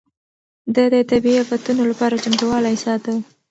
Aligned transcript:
ده 0.75 0.83
د 0.93 0.95
طبيعي 1.11 1.41
افتونو 1.43 1.81
لپاره 1.91 2.21
چمتووالی 2.23 2.75
ساته. 2.85 3.13